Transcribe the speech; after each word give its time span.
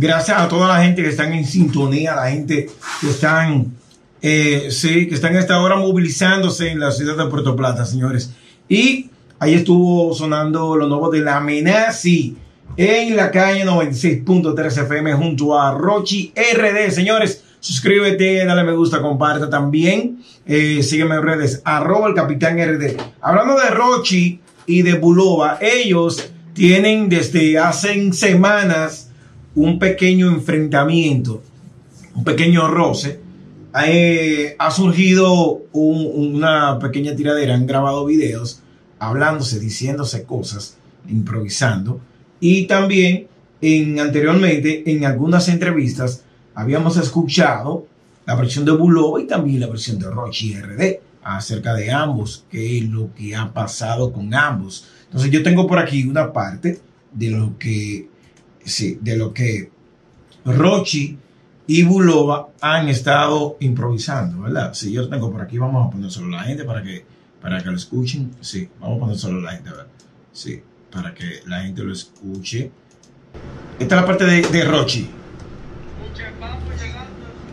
Gracias 0.00 0.38
a 0.38 0.46
toda 0.46 0.68
la 0.68 0.84
gente 0.84 1.02
que 1.02 1.08
están 1.08 1.32
en 1.32 1.44
sintonía, 1.44 2.14
la 2.14 2.30
gente 2.30 2.70
que 3.00 3.10
están, 3.10 3.74
eh, 4.22 4.68
sí, 4.70 5.08
que 5.08 5.16
están 5.16 5.34
a 5.34 5.40
esta 5.40 5.60
hora 5.60 5.74
movilizándose 5.74 6.68
en 6.70 6.78
la 6.78 6.92
ciudad 6.92 7.16
de 7.16 7.28
Puerto 7.28 7.56
Plata, 7.56 7.84
señores. 7.84 8.32
Y 8.68 9.10
ahí 9.40 9.54
estuvo 9.54 10.14
sonando 10.14 10.76
lo 10.76 10.86
nuevo 10.86 11.10
de 11.10 11.18
la 11.18 11.38
Amenazi 11.38 12.36
en 12.76 13.16
la 13.16 13.32
calle 13.32 13.64
96.3 13.66 14.84
FM 14.84 15.14
junto 15.14 15.58
a 15.58 15.74
Rochi 15.74 16.32
RD, 16.36 16.92
señores. 16.92 17.42
Suscríbete, 17.58 18.44
dale 18.44 18.62
me 18.62 18.76
gusta, 18.76 19.02
comparta 19.02 19.50
también. 19.50 20.22
Eh, 20.46 20.80
sígueme 20.84 21.16
en 21.16 21.22
redes, 21.24 21.60
arroba 21.64 22.06
el 22.06 22.14
capitán 22.14 22.56
RD. 22.56 22.96
Hablando 23.20 23.58
de 23.58 23.68
Rochi 23.70 24.40
y 24.64 24.82
de 24.82 24.94
Bulova, 24.94 25.58
ellos 25.60 26.30
tienen 26.54 27.08
desde 27.08 27.58
hace 27.58 28.12
semanas 28.12 29.07
un 29.58 29.80
pequeño 29.80 30.28
enfrentamiento, 30.28 31.42
un 32.14 32.22
pequeño 32.22 32.68
roce. 32.68 33.20
Eh, 33.84 34.54
ha 34.56 34.70
surgido 34.70 35.62
un, 35.72 36.36
una 36.36 36.78
pequeña 36.78 37.16
tiradera, 37.16 37.54
han 37.54 37.66
grabado 37.66 38.06
videos 38.06 38.62
hablándose, 39.00 39.58
diciéndose 39.58 40.22
cosas, 40.22 40.76
improvisando. 41.08 42.00
Y 42.38 42.68
también 42.68 43.26
en, 43.60 43.98
anteriormente 43.98 44.88
en 44.90 45.04
algunas 45.04 45.48
entrevistas 45.48 46.22
habíamos 46.54 46.96
escuchado 46.96 47.86
la 48.26 48.36
versión 48.36 48.64
de 48.64 48.72
Bulova 48.72 49.20
y 49.20 49.26
también 49.26 49.58
la 49.58 49.66
versión 49.66 49.98
de 49.98 50.08
Rochi 50.08 50.54
RD 50.54 51.00
acerca 51.24 51.74
de 51.74 51.90
ambos, 51.90 52.44
qué 52.48 52.78
es 52.78 52.84
lo 52.84 53.12
que 53.12 53.34
ha 53.34 53.52
pasado 53.52 54.12
con 54.12 54.32
ambos. 54.34 54.86
Entonces 55.06 55.32
yo 55.32 55.42
tengo 55.42 55.66
por 55.66 55.80
aquí 55.80 56.04
una 56.04 56.32
parte 56.32 56.80
de 57.12 57.30
lo 57.30 57.58
que, 57.58 58.08
sí, 58.68 58.98
de 59.00 59.16
lo 59.16 59.32
que 59.32 59.70
Rochi 60.44 61.18
y 61.66 61.82
Bulova 61.82 62.48
han 62.60 62.88
estado 62.88 63.56
improvisando, 63.60 64.42
¿verdad? 64.42 64.72
Sí, 64.74 64.92
yo 64.92 65.08
tengo 65.08 65.30
por 65.30 65.42
aquí, 65.42 65.58
vamos 65.58 65.86
a 65.86 65.90
ponérselo 65.90 66.26
a 66.26 66.40
la 66.40 66.44
gente 66.44 66.64
para 66.64 66.82
que, 66.82 67.04
para 67.42 67.62
que 67.62 67.70
lo 67.70 67.76
escuchen. 67.76 68.30
Sí, 68.40 68.68
vamos 68.80 68.96
a 68.96 69.00
ponérselo 69.00 69.38
a 69.38 69.42
la 69.42 69.52
gente, 69.52 69.70
¿verdad? 69.70 69.86
Sí, 70.32 70.62
para 70.90 71.14
que 71.14 71.40
la 71.46 71.62
gente 71.62 71.82
lo 71.82 71.92
escuche. 71.92 72.70
Esta 73.78 73.94
es 73.94 74.00
la 74.00 74.06
parte 74.06 74.24
de, 74.24 74.42
de 74.42 74.64
Rochi. 74.64 75.10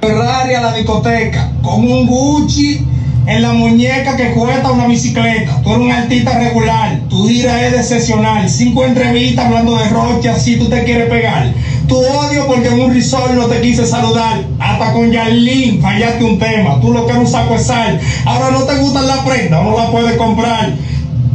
Ferrari 0.00 0.54
a 0.54 0.60
la 0.60 0.74
discoteca 0.74 1.50
con 1.62 1.80
un 1.80 2.06
Gucci 2.06 2.95
en 3.26 3.42
la 3.42 3.52
muñeca 3.52 4.16
que 4.16 4.32
cuesta 4.32 4.70
una 4.70 4.86
bicicleta. 4.86 5.60
Tú 5.62 5.70
eres 5.70 5.82
un 5.82 5.92
artista 5.92 6.38
regular, 6.38 7.00
tu 7.08 7.26
gira 7.26 7.66
es 7.66 7.74
excepcional. 7.74 8.48
Cinco 8.48 8.84
entrevistas 8.84 9.46
hablando 9.46 9.76
de 9.76 9.88
Rocha, 9.88 10.34
así 10.34 10.56
tú 10.56 10.68
te 10.68 10.84
quieres 10.84 11.08
pegar. 11.08 11.52
Tu 11.88 11.96
odio 11.96 12.46
porque 12.46 12.68
en 12.68 12.80
un 12.80 12.92
risol 12.92 13.34
no 13.34 13.46
te 13.46 13.60
quise 13.60 13.86
saludar. 13.86 14.44
Hasta 14.58 14.92
con 14.92 15.10
Yarlín 15.10 15.80
fallaste 15.80 16.24
un 16.24 16.38
tema. 16.38 16.80
Tú 16.80 16.92
lo 16.92 17.06
que 17.06 17.12
eres 17.12 17.24
un 17.24 17.30
saco 17.30 17.54
de 17.54 17.60
sal. 17.60 18.00
Ahora 18.24 18.50
no 18.50 18.62
te 18.64 18.76
gustan 18.76 19.06
la 19.06 19.24
prenda, 19.24 19.62
no 19.62 19.76
la 19.76 19.90
puedes 19.90 20.16
comprar. 20.16 20.72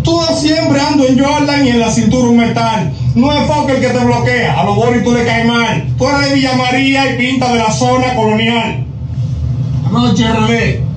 Tú 0.03 0.19
siempre 0.36 0.80
ando 0.81 1.06
en 1.06 1.19
Jordan 1.19 1.66
y 1.66 1.69
en 1.69 1.80
la 1.80 1.92
cintura 1.92 2.30
un 2.30 2.38
metal. 2.38 2.92
No 3.14 3.31
es 3.31 3.45
Fokker 3.47 3.75
el 3.75 3.81
que 3.81 3.89
te 3.89 4.06
bloquea, 4.06 4.59
a 4.59 4.64
los 4.64 4.75
Boris 4.75 5.03
tú 5.03 5.12
le 5.12 5.25
caes 5.25 5.45
mal. 5.45 5.86
Tú 5.97 6.08
eres 6.08 6.30
de 6.30 6.36
Villa 6.36 6.56
María 6.56 7.12
y 7.12 7.17
pinta 7.17 7.52
de 7.52 7.59
la 7.59 7.72
zona 7.72 8.16
colonial. 8.16 8.86
Anoche 9.86 10.23
RD, 10.28 10.91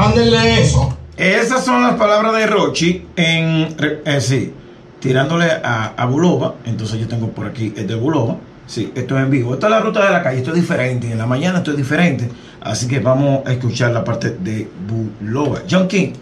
mándenle 0.00 0.60
eso. 0.60 0.96
Esas 1.16 1.64
son 1.64 1.82
las 1.82 1.94
palabras 1.96 2.34
de 2.34 2.46
Rochi 2.46 3.06
en, 3.16 3.76
eh, 3.78 4.20
sí, 4.20 4.52
tirándole 4.98 5.50
a, 5.50 5.92
a 5.96 6.06
Bulova. 6.06 6.54
Entonces 6.64 6.98
yo 6.98 7.06
tengo 7.06 7.28
por 7.28 7.46
aquí 7.46 7.74
el 7.76 7.86
de 7.86 7.94
Bulova. 7.94 8.36
Sí, 8.66 8.92
esto 8.94 9.18
es 9.18 9.24
en 9.24 9.30
vivo. 9.30 9.52
Esto 9.52 9.66
es 9.66 9.70
la 9.70 9.80
ruta 9.80 10.04
de 10.06 10.12
la 10.12 10.22
calle, 10.22 10.38
esto 10.38 10.50
es 10.50 10.56
diferente. 10.56 11.10
En 11.10 11.18
la 11.18 11.26
mañana 11.26 11.58
esto 11.58 11.72
es 11.72 11.76
diferente. 11.76 12.30
Así 12.62 12.88
que 12.88 13.00
vamos 13.00 13.46
a 13.46 13.52
escuchar 13.52 13.92
la 13.92 14.02
parte 14.02 14.30
de 14.30 14.68
Bulova. 14.88 15.62
John 15.70 15.86
King. 15.86 16.12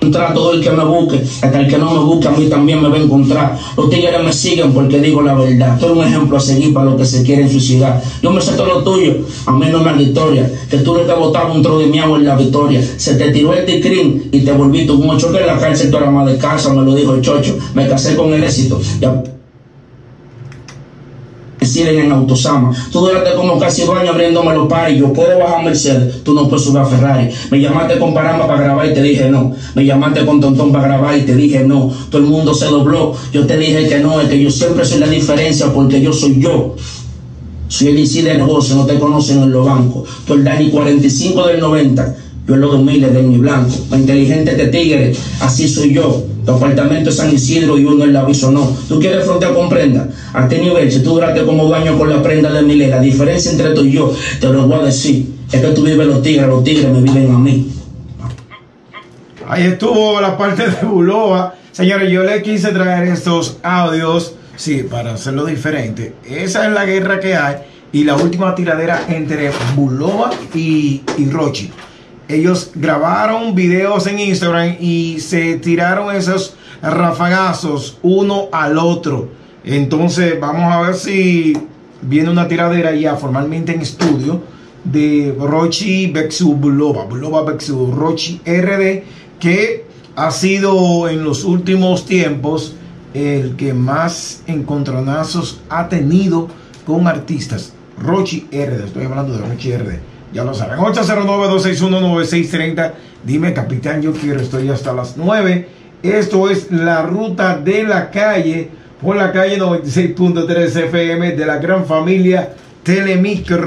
Encontrar 0.00 0.32
todo 0.32 0.54
el 0.54 0.62
que 0.62 0.70
me 0.70 0.82
busque, 0.82 1.22
hasta 1.42 1.60
el 1.60 1.68
que 1.68 1.76
no 1.76 1.92
me 1.92 1.98
busque 1.98 2.28
a 2.28 2.30
mí 2.30 2.46
también 2.46 2.82
me 2.82 2.88
va 2.88 2.96
a 2.96 3.00
encontrar. 3.00 3.58
Los 3.76 3.90
tigres 3.90 4.24
me 4.24 4.32
siguen 4.32 4.72
porque 4.72 4.98
digo 4.98 5.20
la 5.20 5.34
verdad. 5.34 5.78
Tú 5.78 5.86
eres 5.86 5.98
un 5.98 6.04
ejemplo 6.04 6.36
a 6.38 6.40
seguir 6.40 6.72
para 6.72 6.86
los 6.86 6.96
que 6.96 7.04
se 7.04 7.22
quieren 7.22 7.50
suicidar. 7.50 8.02
Yo 8.22 8.30
me 8.30 8.40
sé 8.40 8.52
todo 8.52 8.66
lo 8.66 8.82
tuyo, 8.82 9.16
a 9.44 9.52
mí 9.52 9.66
no 9.70 9.80
me 9.80 9.92
la 9.92 10.02
historia. 10.02 10.50
Que 10.70 10.78
tú 10.78 10.96
le 10.96 11.04
te 11.04 11.12
botaba 11.12 11.52
un 11.52 11.62
tro 11.62 11.78
de 11.78 11.86
miau 11.86 12.16
en 12.16 12.24
la 12.24 12.36
victoria. 12.36 12.82
Se 12.96 13.14
te 13.14 13.30
tiró 13.30 13.52
el 13.52 13.66
ticrín 13.66 14.30
y 14.32 14.40
te 14.40 14.52
volviste 14.52 14.92
un 14.92 15.10
ocho 15.10 15.30
que 15.32 15.40
en 15.40 15.46
la 15.46 15.58
cárcel 15.58 15.90
tú 15.90 15.98
eras 15.98 16.12
más 16.12 16.26
de 16.26 16.38
casa, 16.38 16.72
me 16.72 16.82
lo 16.82 16.94
dijo 16.94 17.14
el 17.14 17.20
chocho. 17.20 17.58
Me 17.74 17.86
casé 17.86 18.16
con 18.16 18.32
el 18.32 18.42
éxito. 18.42 18.80
Deciden 21.60 21.98
en 21.98 22.12
Autosama. 22.12 22.72
Tú 22.90 23.00
duraste 23.00 23.34
como 23.34 23.58
casi 23.58 23.82
dos 23.82 23.96
años 23.96 24.14
abriéndome 24.14 24.54
los 24.54 24.66
paris. 24.66 24.98
Yo 24.98 25.12
puedo 25.12 25.38
bajar 25.38 25.64
Mercedes, 25.64 26.24
tú 26.24 26.34
no 26.34 26.48
puedes 26.48 26.64
subir 26.64 26.80
a 26.80 26.86
Ferrari. 26.86 27.28
Me 27.50 27.60
llamaste 27.60 27.98
con 27.98 28.14
Paramba 28.14 28.46
para 28.46 28.62
grabar 28.62 28.86
y 28.86 28.94
te 28.94 29.02
dije 29.02 29.30
no. 29.30 29.52
Me 29.74 29.84
llamaste 29.84 30.24
con 30.24 30.40
Tontón 30.40 30.72
para 30.72 30.88
grabar 30.88 31.16
y 31.16 31.22
te 31.22 31.36
dije 31.36 31.60
no. 31.64 31.90
Todo 32.10 32.22
el 32.22 32.28
mundo 32.28 32.54
se 32.54 32.66
dobló. 32.66 33.14
Yo 33.32 33.46
te 33.46 33.56
dije 33.58 33.88
que 33.88 34.00
no, 34.00 34.20
es 34.20 34.28
que 34.28 34.40
yo 34.40 34.50
siempre 34.50 34.84
soy 34.84 35.00
la 35.00 35.06
diferencia 35.06 35.72
porque 35.72 36.00
yo 36.00 36.12
soy 36.12 36.40
yo. 36.40 36.74
Soy 37.68 37.88
el 37.88 37.98
IC 38.00 38.24
de 38.24 38.34
negocio, 38.34 38.74
no 38.74 38.84
te 38.84 38.98
conocen 38.98 39.42
en 39.42 39.52
los 39.52 39.64
bancos. 39.64 40.08
Tú 40.26 40.34
el 40.34 40.42
Dani 40.42 40.70
45 40.70 41.46
del 41.46 41.60
90. 41.60 42.16
Yo 42.48 42.54
en 42.54 42.60
los 42.62 42.72
2000 42.72 43.12
de 43.12 43.22
mi 43.22 43.38
blanco. 43.38 43.70
La 43.90 43.98
inteligente 43.98 44.56
de 44.56 44.66
tigre, 44.66 45.14
así 45.40 45.68
soy 45.68 45.94
yo. 45.94 46.24
Tu 46.50 46.56
apartamento 46.56 47.10
es 47.10 47.16
San 47.16 47.32
Isidro 47.32 47.78
y 47.78 47.84
uno 47.84 48.04
en 48.04 48.12
la 48.12 48.22
no. 48.22 48.76
Tú 48.88 48.98
quieres 48.98 49.24
frontear 49.24 49.54
con 49.54 49.68
prenda. 49.68 50.08
A 50.32 50.42
este 50.42 50.58
nivel, 50.58 51.02
tú 51.02 51.10
duraste 51.10 51.44
como 51.44 51.66
dueño 51.66 51.96
con 51.96 52.10
la 52.10 52.20
prenda 52.20 52.50
de 52.52 52.62
mi 52.62 52.74
ley, 52.74 52.90
la 52.90 53.00
diferencia 53.00 53.52
entre 53.52 53.70
tú 53.70 53.84
y 53.84 53.92
yo, 53.92 54.12
te 54.40 54.48
lo 54.48 54.66
voy 54.66 54.80
a 54.80 54.84
decir. 54.86 55.26
Es 55.52 55.60
que 55.60 55.68
tú 55.68 55.84
vives 55.84 56.08
los 56.08 56.22
tigres, 56.22 56.48
los 56.48 56.64
tigres 56.64 56.88
me 56.90 57.00
viven 57.02 57.32
a 57.32 57.38
mí. 57.38 57.70
Ahí 59.46 59.62
estuvo 59.62 60.20
la 60.20 60.36
parte 60.36 60.68
de 60.68 60.86
Bulova. 60.86 61.54
Señores, 61.70 62.10
yo 62.10 62.24
le 62.24 62.42
quise 62.42 62.72
traer 62.72 63.06
estos 63.06 63.58
audios, 63.62 64.34
sí, 64.56 64.82
para 64.82 65.14
hacerlo 65.14 65.44
diferente. 65.44 66.14
Esa 66.28 66.66
es 66.66 66.72
la 66.72 66.84
guerra 66.84 67.20
que 67.20 67.36
hay 67.36 67.56
y 67.92 68.02
la 68.02 68.16
última 68.16 68.56
tiradera 68.56 69.04
entre 69.08 69.52
Bulova 69.76 70.30
y, 70.52 71.02
y 71.16 71.30
Rochi. 71.30 71.70
Ellos 72.30 72.70
grabaron 72.76 73.56
videos 73.56 74.06
en 74.06 74.20
Instagram 74.20 74.76
y 74.78 75.18
se 75.18 75.56
tiraron 75.56 76.14
esos 76.14 76.54
rafagazos 76.80 77.98
uno 78.02 78.48
al 78.52 78.78
otro. 78.78 79.30
Entonces, 79.64 80.38
vamos 80.38 80.72
a 80.72 80.80
ver 80.80 80.94
si 80.94 81.54
viene 82.02 82.30
una 82.30 82.46
tiradera 82.46 82.94
ya 82.94 83.16
formalmente 83.16 83.74
en 83.74 83.80
estudio 83.80 84.42
de 84.84 85.34
Rochi 85.40 86.06
Bexu 86.06 86.54
Bulova, 86.54 87.04
Bulova 87.04 87.42
Bexu 87.42 87.90
Rochi 87.90 88.40
RD, 88.46 89.02
que 89.40 89.86
ha 90.14 90.30
sido 90.30 91.08
en 91.08 91.24
los 91.24 91.42
últimos 91.42 92.06
tiempos 92.06 92.76
el 93.12 93.56
que 93.56 93.74
más 93.74 94.44
encontronazos 94.46 95.60
ha 95.68 95.88
tenido 95.88 96.46
con 96.86 97.08
artistas. 97.08 97.72
Rochi 98.00 98.46
RD, 98.52 98.84
estoy 98.84 99.04
hablando 99.04 99.32
de 99.32 99.46
Rochi 99.48 99.76
RD. 99.76 100.19
Ya 100.32 100.44
lo 100.44 100.54
saben. 100.54 100.78
809-261-9630. 100.78 102.92
Dime, 103.24 103.52
capitán, 103.52 104.00
yo 104.00 104.12
quiero, 104.12 104.40
estoy 104.40 104.68
hasta 104.68 104.92
las 104.92 105.16
9. 105.16 105.68
Esto 106.02 106.48
es 106.48 106.70
la 106.70 107.02
ruta 107.02 107.58
de 107.58 107.82
la 107.82 108.10
calle 108.10 108.70
por 109.02 109.16
la 109.16 109.32
calle 109.32 109.58
96.3 109.58 110.84
FM 110.84 111.32
de 111.32 111.46
la 111.46 111.58
gran 111.58 111.84
familia 111.84 112.54
Telemicro. 112.82 113.58